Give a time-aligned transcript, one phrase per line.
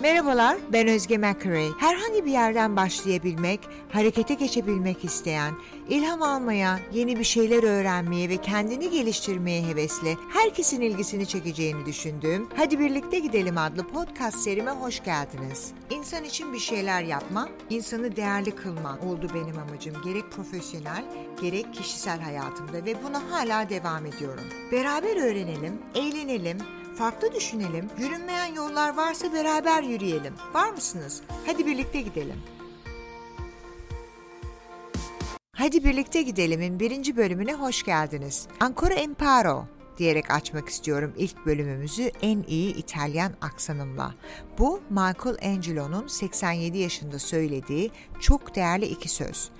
[0.00, 1.68] Merhabalar, ben Özge McRae.
[1.78, 3.60] Herhangi bir yerden başlayabilmek,
[3.92, 5.54] harekete geçebilmek isteyen,
[5.88, 12.78] ilham almaya, yeni bir şeyler öğrenmeye ve kendini geliştirmeye hevesli, herkesin ilgisini çekeceğini düşündüğüm Hadi
[12.78, 15.72] Birlikte Gidelim adlı podcast serime hoş geldiniz.
[15.90, 19.94] İnsan için bir şeyler yapma, insanı değerli kılma oldu benim amacım.
[20.04, 21.04] Gerek profesyonel,
[21.42, 24.44] gerek kişisel hayatımda ve buna hala devam ediyorum.
[24.72, 26.58] Beraber öğrenelim, eğlenelim,
[26.98, 30.34] farklı düşünelim, yürünmeyen yollar varsa beraber yürüyelim.
[30.54, 31.22] Var mısınız?
[31.46, 32.36] Hadi birlikte gidelim.
[35.52, 38.48] Hadi birlikte gidelim'in birinci bölümüne hoş geldiniz.
[38.60, 39.64] Ancora imparo
[39.98, 44.14] diyerek açmak istiyorum ilk bölümümüzü en iyi İtalyan aksanımla.
[44.58, 47.90] Bu Michelangelo'nun 87 yaşında söylediği
[48.20, 49.50] çok değerli iki söz.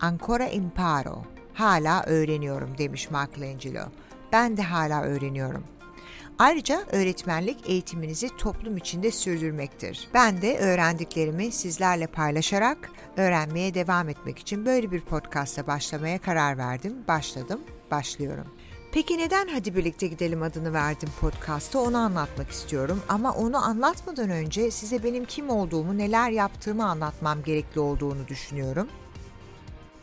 [0.00, 1.22] Ancora imparo,
[1.54, 3.88] hala öğreniyorum demiş Michelangelo.
[4.32, 5.64] Ben de hala öğreniyorum.
[6.38, 10.08] Ayrıca öğretmenlik eğitiminizi toplum içinde sürdürmektir.
[10.14, 16.96] Ben de öğrendiklerimi sizlerle paylaşarak öğrenmeye devam etmek için böyle bir podcast'a başlamaya karar verdim.
[17.08, 18.46] Başladım, başlıyorum.
[18.92, 23.02] Peki neden Hadi Birlikte Gidelim adını verdim podcast'a onu anlatmak istiyorum.
[23.08, 28.88] Ama onu anlatmadan önce size benim kim olduğumu, neler yaptığımı anlatmam gerekli olduğunu düşünüyorum.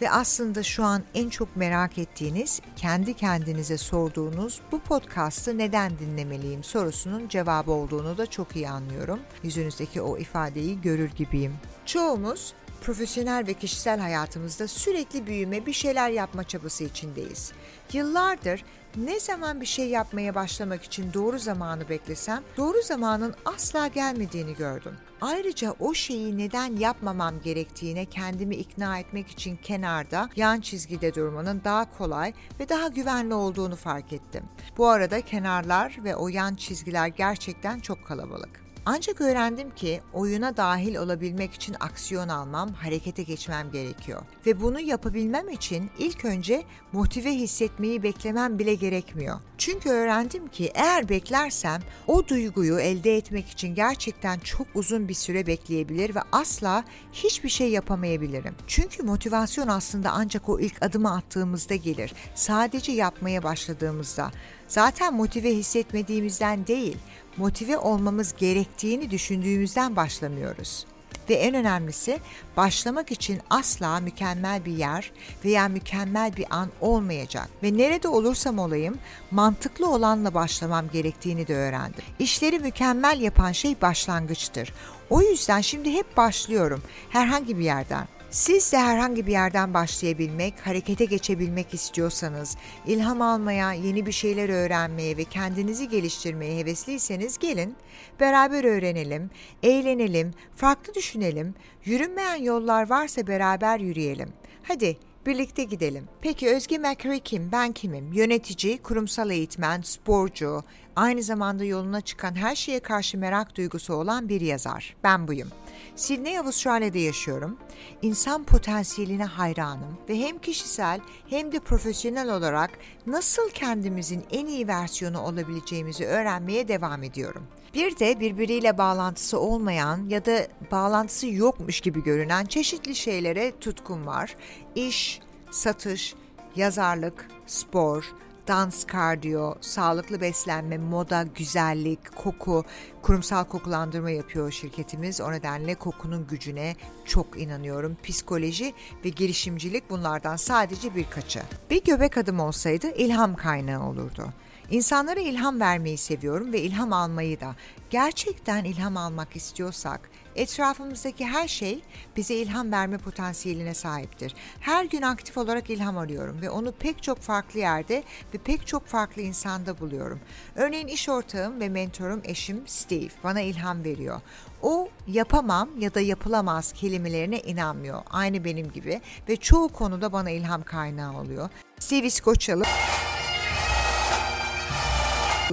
[0.00, 6.64] Ve aslında şu an en çok merak ettiğiniz, kendi kendinize sorduğunuz bu podcast'ı neden dinlemeliyim
[6.64, 9.20] sorusunun cevabı olduğunu da çok iyi anlıyorum.
[9.42, 11.54] Yüzünüzdeki o ifadeyi görür gibiyim.
[11.86, 17.52] Çoğumuz profesyonel ve kişisel hayatımızda sürekli büyüme, bir şeyler yapma çabası içindeyiz.
[17.92, 18.64] Yıllardır
[18.96, 24.96] ne zaman bir şey yapmaya başlamak için doğru zamanı beklesem, doğru zamanın asla gelmediğini gördüm.
[25.20, 31.96] Ayrıca o şeyi neden yapmamam gerektiğine kendimi ikna etmek için kenarda, yan çizgide durmanın daha
[31.98, 34.44] kolay ve daha güvenli olduğunu fark ettim.
[34.78, 38.69] Bu arada kenarlar ve o yan çizgiler gerçekten çok kalabalık.
[38.86, 44.22] Ancak öğrendim ki oyuna dahil olabilmek için aksiyon almam, harekete geçmem gerekiyor.
[44.46, 49.40] Ve bunu yapabilmem için ilk önce motive hissetmeyi beklemem bile gerekmiyor.
[49.58, 55.46] Çünkü öğrendim ki eğer beklersem o duyguyu elde etmek için gerçekten çok uzun bir süre
[55.46, 58.54] bekleyebilir ve asla hiçbir şey yapamayabilirim.
[58.66, 62.12] Çünkü motivasyon aslında ancak o ilk adımı attığımızda gelir.
[62.34, 64.30] Sadece yapmaya başladığımızda.
[64.70, 66.96] Zaten motive hissetmediğimizden değil,
[67.36, 70.86] motive olmamız gerektiğini düşündüğümüzden başlamıyoruz.
[71.28, 72.18] Ve en önemlisi
[72.56, 75.12] başlamak için asla mükemmel bir yer
[75.44, 77.48] veya mükemmel bir an olmayacak.
[77.62, 78.98] Ve nerede olursam olayım
[79.30, 82.04] mantıklı olanla başlamam gerektiğini de öğrendim.
[82.18, 84.72] İşleri mükemmel yapan şey başlangıçtır.
[85.10, 88.08] O yüzden şimdi hep başlıyorum herhangi bir yerden.
[88.30, 95.16] Siz de herhangi bir yerden başlayabilmek, harekete geçebilmek istiyorsanız, ilham almaya, yeni bir şeyler öğrenmeye
[95.16, 97.76] ve kendinizi geliştirmeye hevesliyseniz gelin,
[98.20, 99.30] beraber öğrenelim,
[99.62, 101.54] eğlenelim, farklı düşünelim,
[101.84, 104.28] yürünmeyen yollar varsa beraber yürüyelim.
[104.62, 104.96] Hadi
[105.26, 106.04] Birlikte gidelim.
[106.20, 107.52] Peki Özge McRae kim?
[107.52, 108.12] Ben kimim?
[108.12, 110.62] Yönetici, kurumsal eğitmen, sporcu,
[110.96, 114.96] aynı zamanda yoluna çıkan her şeye karşı merak duygusu olan bir yazar.
[115.04, 115.48] Ben buyum.
[115.96, 117.58] Sydney, Avustralya'da yaşıyorum.
[118.02, 122.70] İnsan potansiyeline hayranım ve hem kişisel hem de profesyonel olarak
[123.06, 127.42] nasıl kendimizin en iyi versiyonu olabileceğimizi öğrenmeye devam ediyorum.
[127.74, 134.36] Bir de birbiriyle bağlantısı olmayan ya da bağlantısı yokmuş gibi görünen çeşitli şeylere tutkum var.
[134.74, 135.20] İş,
[135.50, 136.14] satış,
[136.56, 138.12] yazarlık, spor,
[138.48, 142.64] dans, kardiyo, sağlıklı beslenme, moda, güzellik, koku,
[143.02, 145.20] kurumsal kokulandırma yapıyor şirketimiz.
[145.20, 147.96] O nedenle kokunun gücüne çok inanıyorum.
[148.02, 148.74] Psikoloji
[149.04, 151.42] ve girişimcilik bunlardan sadece birkaçı.
[151.70, 154.32] Bir göbek adım olsaydı ilham kaynağı olurdu.
[154.70, 157.56] İnsanlara ilham vermeyi seviyorum ve ilham almayı da.
[157.90, 161.82] Gerçekten ilham almak istiyorsak etrafımızdaki her şey
[162.16, 164.34] bize ilham verme potansiyeline sahiptir.
[164.60, 168.02] Her gün aktif olarak ilham arıyorum ve onu pek çok farklı yerde
[168.34, 170.20] ve pek çok farklı insanda buluyorum.
[170.54, 174.20] Örneğin iş ortağım ve mentorum eşim Steve bana ilham veriyor.
[174.62, 178.02] O yapamam ya da yapılamaz kelimelerine inanmıyor.
[178.10, 181.48] Aynı benim gibi ve çoğu konuda bana ilham kaynağı oluyor.
[181.78, 182.64] Steve İskoçyalı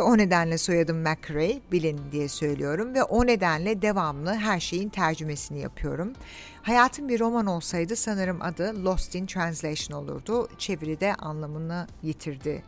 [0.00, 6.12] o nedenle soyadım McRae, bilin diye söylüyorum ve o nedenle devamlı her şeyin tercümesini yapıyorum.
[6.62, 10.48] Hayatım bir roman olsaydı sanırım adı Lost in Translation olurdu.
[10.58, 12.62] Çeviride anlamını yitirdi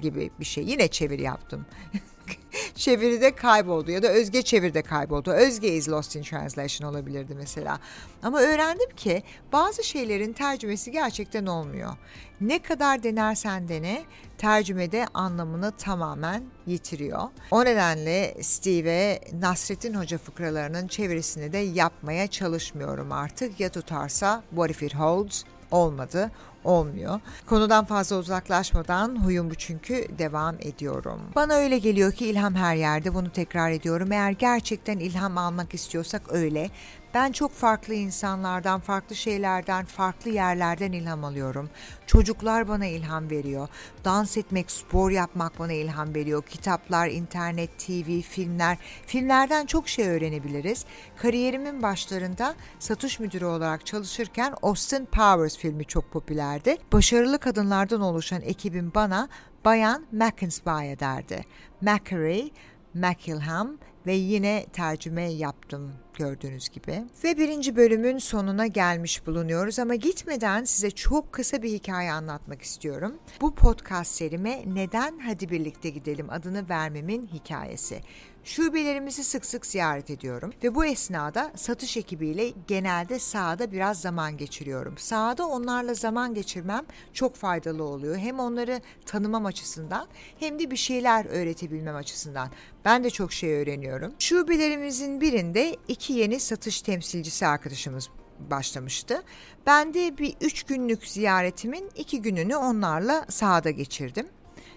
[0.00, 0.64] gibi bir şey.
[0.64, 1.66] Yine çeviri yaptım.
[2.74, 5.30] çeviride kayboldu ya da Özge çeviride kayboldu.
[5.30, 7.78] Özge is lost in translation olabilirdi mesela.
[8.22, 9.22] Ama öğrendim ki
[9.52, 11.96] bazı şeylerin tercümesi gerçekten olmuyor.
[12.40, 14.02] Ne kadar denersen dene
[14.38, 17.22] tercümede anlamını tamamen yitiriyor.
[17.50, 23.60] O nedenle Steve Nasrettin Hoca fıkralarının çevirisini de yapmaya çalışmıyorum artık.
[23.60, 26.30] Ya tutarsa what if it holds olmadı
[26.64, 27.20] olmuyor.
[27.46, 31.20] Konudan fazla uzaklaşmadan huyum bu çünkü devam ediyorum.
[31.34, 34.12] Bana öyle geliyor ki ilham her yerde bunu tekrar ediyorum.
[34.12, 36.70] Eğer gerçekten ilham almak istiyorsak öyle.
[37.14, 41.70] Ben çok farklı insanlardan, farklı şeylerden, farklı yerlerden ilham alıyorum.
[42.06, 43.68] Çocuklar bana ilham veriyor.
[44.04, 46.42] Dans etmek, spor yapmak bana ilham veriyor.
[46.42, 48.78] Kitaplar, internet, TV, filmler.
[49.06, 50.84] Filmlerden çok şey öğrenebiliriz.
[51.16, 56.76] Kariyerimin başlarında satış müdürü olarak çalışırken Austin Powers filmi çok popülerdi.
[56.92, 59.28] Başarılı kadınlardan oluşan ekibim bana
[59.64, 61.44] Bayan McInspire derdi.
[61.80, 62.50] Macquarie,
[62.94, 67.04] McIlham ve yine tercüme yaptım gördüğünüz gibi.
[67.24, 73.18] Ve birinci bölümün sonuna gelmiş bulunuyoruz ama gitmeden size çok kısa bir hikaye anlatmak istiyorum.
[73.40, 78.00] Bu podcast serime Neden Hadi Birlikte Gidelim adını vermemin hikayesi.
[78.44, 84.98] Şubelerimizi sık sık ziyaret ediyorum ve bu esnada satış ekibiyle genelde sahada biraz zaman geçiriyorum.
[84.98, 88.16] Sahada onlarla zaman geçirmem çok faydalı oluyor.
[88.16, 90.08] Hem onları tanımam açısından
[90.38, 92.50] hem de bir şeyler öğretebilmem açısından.
[92.84, 94.14] Ben de çok şey öğreniyorum.
[94.18, 98.08] Şubelerimizin birinde iki yeni satış temsilcisi arkadaşımız
[98.50, 99.22] başlamıştı.
[99.66, 104.28] Ben de bir üç günlük ziyaretimin iki gününü onlarla sahada geçirdim.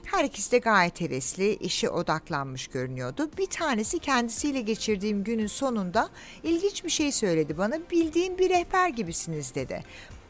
[0.06, 3.30] Her ikisi de gayet hevesli, işe odaklanmış görünüyordu.
[3.38, 6.10] Bir tanesi kendisiyle geçirdiğim günün sonunda
[6.44, 7.80] ilginç bir şey söyledi bana.
[7.92, 9.84] Bildiğim bir rehber gibisiniz dedi.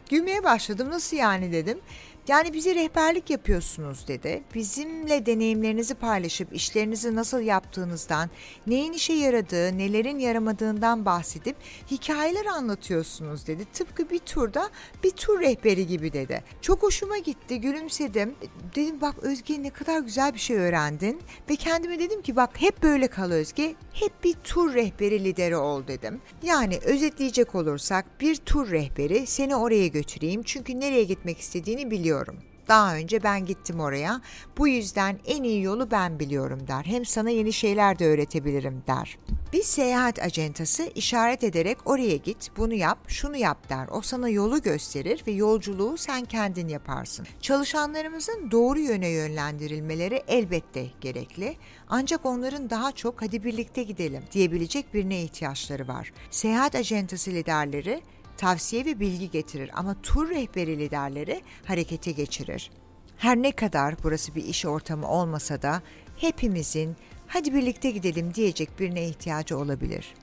[0.10, 0.90] Gülmeye başladım.
[0.90, 1.80] Nasıl yani dedim.
[2.28, 4.44] Yani bize rehberlik yapıyorsunuz dedi.
[4.56, 8.30] Bizimle deneyimlerinizi paylaşıp işlerinizi nasıl yaptığınızdan,
[8.68, 11.56] neyin işe yaradığı, nelerin yaramadığından bahsedip
[11.92, 13.66] hikayeler anlatıyorsunuz dedi.
[13.74, 14.70] Tıpkı bir turda
[15.04, 16.44] bir tur rehberi gibi dedi.
[16.62, 18.36] Çok hoşuma gitti, gülümsedim.
[18.76, 22.84] Dedim bak Özge ne kadar güzel bir şey öğrendin ve kendime dedim ki bak hep
[22.84, 26.22] böyle kal Özge, hep bir tur rehberi lideri ol dedim.
[26.44, 32.96] Yani özetleyecek olursak bir tur rehberi seni oraya götüreyim çünkü nereye gitmek istediğini biliyorum daha
[32.96, 34.22] önce ben gittim oraya.
[34.58, 36.84] Bu yüzden en iyi yolu ben biliyorum der.
[36.86, 39.18] Hem sana yeni şeyler de öğretebilirim der.
[39.54, 43.88] Bir seyahat acentası işaret ederek oraya git, bunu yap, şunu yap der.
[43.92, 47.28] O sana yolu gösterir ve yolculuğu sen kendin yaparsın.
[47.42, 51.56] Çalışanlarımızın doğru yöne yönlendirilmeleri elbette gerekli.
[51.90, 56.14] Ancak onların daha çok hadi birlikte gidelim diyebilecek birine ihtiyaçları var.
[56.32, 58.02] Seyahat acentası liderleri
[58.38, 62.72] tavsiye ve bilgi getirir ama tur rehberi liderleri harekete geçirir.
[63.18, 65.82] Her ne kadar burası bir iş ortamı olmasa da
[66.18, 66.96] hepimizin
[67.28, 70.14] hadi birlikte gidelim diyecek birine ihtiyacı olabilir.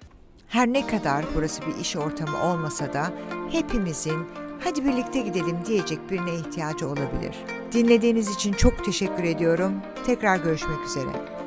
[0.49, 3.13] Her ne kadar burası bir iş ortamı olmasa da
[3.51, 4.27] hepimizin
[4.65, 7.37] hadi birlikte gidelim diyecek birine ihtiyacı olabilir.
[7.73, 9.73] Dinlediğiniz için çok teşekkür ediyorum.
[10.07, 11.42] Tekrar görüşmek üzere.